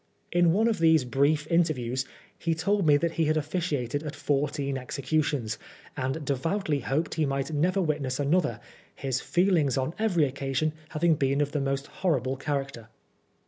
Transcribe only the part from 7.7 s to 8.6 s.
witness another,